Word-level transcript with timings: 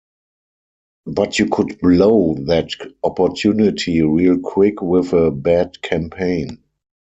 But 1.05 1.37
you 1.37 1.45
could 1.45 1.77
blow 1.79 2.33
that 2.47 2.71
opportunity 3.03 4.01
real 4.01 4.39
quick 4.39 4.81
with 4.81 5.13
a 5.13 5.29
bad 5.29 5.79
campaign. 5.83 6.63